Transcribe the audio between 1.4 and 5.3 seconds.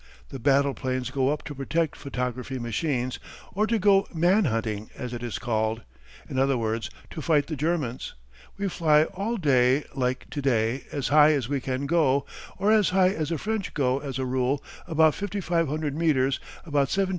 to protect photography machines, or to go man hunting, as it